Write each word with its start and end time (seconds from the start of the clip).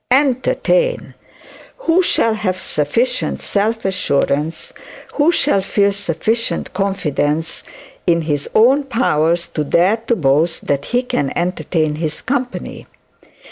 Entertain! 0.09 1.13
Who 1.85 2.01
shall 2.01 2.33
have 2.33 2.57
sufficient 2.57 3.39
self 3.39 3.85
assurance, 3.85 4.73
who 5.13 5.31
shall 5.31 5.61
feel 5.61 5.91
sufficient 5.91 6.73
confidence 6.73 7.61
in 8.07 8.21
his 8.23 8.49
own 8.55 8.85
powers 8.85 9.47
to 9.49 9.63
dare 9.63 9.97
to 10.07 10.15
boast 10.15 10.65
that 10.65 10.85
he 10.85 11.03
can 11.03 11.31
entertain 11.35 11.97
his 11.97 12.23
company? 12.23 12.87